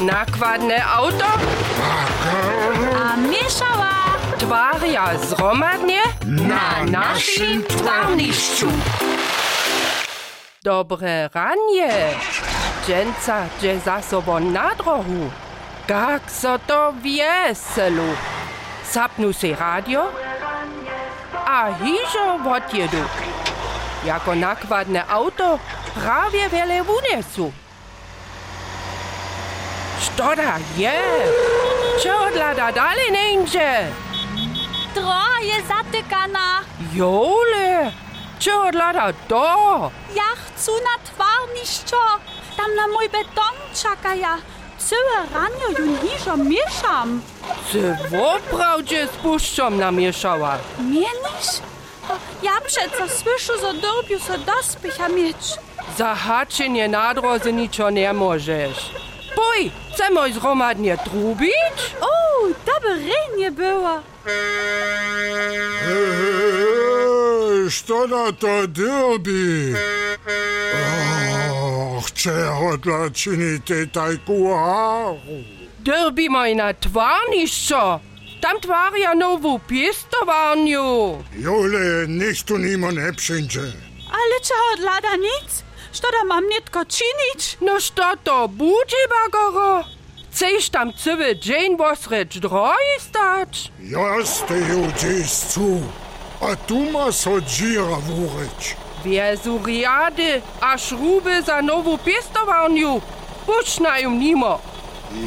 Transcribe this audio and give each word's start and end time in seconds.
Nakładne 0.00 0.84
auto? 0.86 1.24
A 3.02 3.16
mieszała. 3.16 3.94
Twaria 4.38 5.18
zromadnie? 5.18 6.00
Na 6.26 6.84
naszym 6.84 7.64
twarniszczu. 7.64 8.66
Dobre 10.62 11.30
ranie. 11.34 11.92
Dżęca 12.86 13.42
gdzie 13.58 13.80
za 13.80 14.02
sobą 14.02 14.40
na 14.40 14.74
drohu. 14.74 15.30
Jak 15.88 16.30
so 16.30 16.58
to 16.58 16.92
wieselu. 17.02 18.08
Zapnu 18.92 19.32
si 19.32 19.54
radio? 19.54 20.12
A 21.46 21.72
hižo 21.74 22.38
odjedu. 22.56 23.04
Jako 24.04 24.34
nakładne 24.34 25.06
auto 25.06 25.58
prawie 25.94 26.48
wiele 26.48 26.82
unesu. 26.82 27.52
Da 30.18 30.58
je? 30.76 30.98
Čo 32.02 32.10
odlada 32.26 32.74
dalej 32.74 33.10
neńdzie? 33.10 33.86
Droha 34.94 35.38
je 35.42 35.58
zatykana. 35.62 36.66
Jole, 36.90 37.92
čo 38.42 38.66
odlada 38.66 39.14
do? 39.30 39.46
Ja 40.14 40.30
chcę 40.34 40.72
na 40.82 40.94
twarniszczo. 41.06 42.02
Tam 42.56 42.70
na 42.74 42.86
mój 42.90 43.08
beton 43.08 43.54
czekaja. 43.74 44.36
Całe 44.78 45.16
rano 45.34 45.66
ju 45.78 45.86
hižo 46.02 46.36
mieszam. 46.36 47.22
Se 47.72 47.98
woprawdzie 48.10 49.06
spuszczom 49.06 49.78
namieszała. 49.78 50.58
Mienisz? 50.78 51.62
Ja 52.42 52.58
przeco 52.66 53.08
słyszę, 53.08 53.52
że 53.62 53.74
dorbiu 53.74 54.18
so 54.18 54.38
dospycha 54.38 55.08
mieć. 55.08 55.36
Za 55.98 56.14
haczenie 56.14 56.88
na 56.88 57.14
drodze 57.14 57.52
niczo 57.52 57.90
nie 57.90 58.12
możesz. 58.12 58.90
Poj, 59.36 59.70
це 59.96 60.10
мой 60.10 60.32
згромадня 60.32 60.96
трубіч. 60.96 61.94
О, 62.00 62.48
добрення 62.66 63.50
було. 63.50 64.00
Що 67.70 68.06
на 68.06 68.32
то 68.32 68.66
дилбі? 68.66 69.76
Ох, 71.52 72.12
чого 72.12 72.76
для 72.76 73.10
чинити 73.10 73.86
таку 73.86 74.54
гару? 74.54 75.18
Дилбі 75.78 76.28
май 76.28 76.54
на 76.54 76.72
тварніщо. 76.72 78.00
Tam 78.40 78.56
tvarja 78.60 79.14
novu 79.14 79.58
pjestovanju. 79.68 81.18
Jole, 81.46 82.06
nešto 82.06 82.54
nima 82.58 82.90
ne 82.98 83.12
pšenče. 83.18 83.64
Ali 84.18 84.38
če 84.46 84.56
odlada 84.72 85.14
nic? 85.26 85.48
Što 85.92 86.06
da 86.10 86.34
mam 86.34 86.44
nitko 86.44 86.84
činić? 86.84 87.56
No 87.60 87.80
što 87.80 88.16
to 88.24 88.48
budzi, 88.48 89.02
bagoro? 89.14 89.84
Chceš 90.32 90.68
tam 90.70 90.92
cywy 90.92 91.34
dzień 91.38 91.76
posrecz 91.76 92.36
drogi 92.38 92.94
stać? 93.00 93.70
Ja 93.80 94.24
steju 94.26 94.92
dziećcu, 95.00 95.80
a 96.40 96.56
tu 96.66 96.78
ma 96.92 97.12
so 97.12 97.40
dzira 97.40 97.98
wureć. 98.08 98.76
Wiezuriady 99.04 100.42
a 100.60 100.78
szruby 100.78 101.42
za 101.42 101.62
nowu 101.62 101.98
pistowarnju. 101.98 103.00
Puszcznają 103.46 104.10
nimo. 104.10 104.58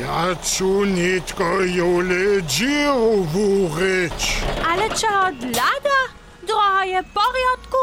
Ja 0.00 0.36
cu 0.42 0.84
nitko 0.84 1.44
jole 1.76 2.42
dziru 2.42 3.26
wureć. 3.32 4.20
Ale 4.70 4.88
czego 4.90 5.20
odlada? 5.28 5.98
Droga 6.42 6.84
je 6.84 7.02
w 7.02 7.06
porządku? 7.14 7.78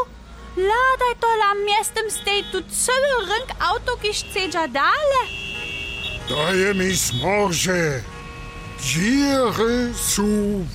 Ladaj 0.56 1.14
to 1.20 1.26
na 1.44 1.54
miestem 1.66 2.10
stej 2.10 2.44
tu 2.52 2.58
cały 2.62 3.26
rynk 3.26 3.50
auto, 3.60 3.96
kiż 3.96 4.24
chcedza 4.24 4.68
dale. 4.68 5.20
Daje 6.28 6.74
mi 6.74 6.96
smorze. 6.96 8.00
Dziry 8.80 9.94
są 9.94 10.22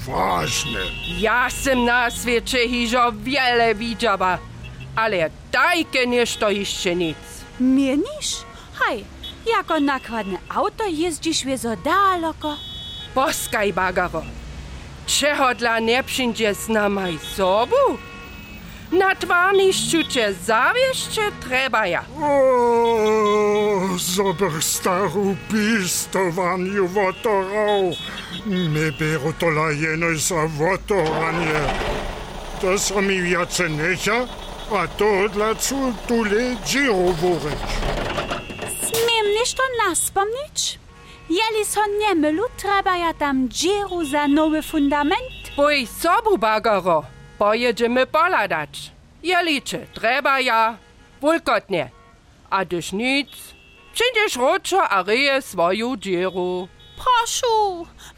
ważne. 0.08 0.80
Ja 1.20 1.50
sam 1.50 1.86
na 1.86 2.10
świecie 2.12 2.68
hižo 2.70 3.12
wiele 3.12 3.76
widziała, 3.76 4.38
ale 4.96 5.30
tajke 5.52 6.08
ništo 6.08 6.50
jeszcze 6.50 6.96
nic. 6.96 7.18
Mienisz? 7.60 8.32
Haj, 8.74 9.06
jako 9.46 9.80
nakładne 9.80 10.38
auto 10.50 10.84
jeździsz 10.88 11.46
wie 11.46 11.58
so 11.58 11.76
daleko. 11.76 12.58
Poskaj, 13.16 13.74
bagaro. 13.74 14.24
Czego 15.06 15.56
dla 15.56 15.80
nie 15.80 16.04
przyjdzie 16.04 16.56
z 16.56 16.70
nami 16.70 17.20
sobu? 17.36 17.98
Na 18.92 19.16
twarniszczu 19.16 20.04
cię 20.04 20.34
zawieźcie 20.34 21.22
trzeba 21.42 21.88
ja. 21.88 22.04
O, 22.22 23.98
zober 23.98 24.62
staru 24.62 25.36
pistowaniu 25.52 26.88
wotorał. 26.88 27.92
My 28.46 28.92
biorą 28.92 29.34
to 29.40 29.50
lajeno 29.50 30.08
za 30.16 30.48
wotoranie. 30.48 31.60
To 32.62 32.80
są 32.80 33.02
mi 33.02 33.30
jace 33.30 33.70
necha, 33.70 34.28
a 34.72 34.88
to 34.88 35.30
dla 35.30 35.56
cu 35.56 35.94
tule 36.08 36.56
dziru 36.66 37.14
wureć. 37.14 37.60
Smiem 38.82 39.26
ništo 39.40 39.64
naspomnieć? 39.88 40.80
Jeli 41.30 41.66
so 41.66 41.82
nie 42.00 42.16
mylu, 42.16 42.44
trzeba 42.58 42.98
ja 42.98 43.14
tam 43.14 43.50
dzieru 43.50 44.06
za 44.06 44.28
nowy 44.28 44.62
fundament. 44.64 45.32
Boj 45.58 45.88
sobu, 46.02 46.38
bagaro. 46.38 47.04
Pojedziemy 47.42 48.08
poladać. 48.08 48.92
Jelicze, 49.24 49.80
trzeba 49.94 50.40
ja. 50.40 50.78
Wulkotnie. 51.22 51.90
A 52.50 52.66
gdyż 52.66 52.92
nic, 52.92 53.30
przyjdziesz 53.94 54.36
roczo 54.36 54.90
a 54.90 55.04
ryje 55.04 55.42
swoją 55.42 55.98
dzieru. 55.98 56.68
Proszę, 56.96 57.48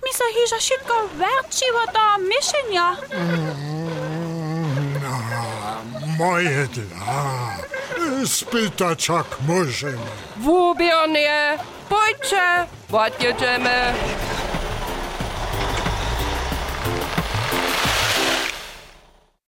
mi 0.06 0.14
so 0.14 0.24
hižo 0.34 0.58
wszystko 0.60 1.08
werčiło 1.08 1.86
do 1.94 2.28
mieszenia. 2.28 2.96
Moje 6.20 6.68
dla. 6.68 7.58
Spytać 8.26 9.10
jak 9.10 9.42
możemy. 9.48 9.98
Wubiernie, 10.38 11.58
pójdźcie, 11.90 12.66
odjedziemy. 12.92 13.94